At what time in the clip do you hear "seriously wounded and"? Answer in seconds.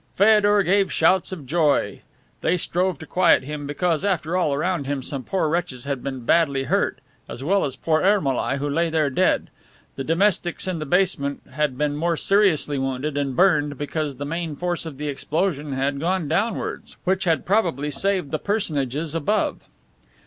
12.17-13.35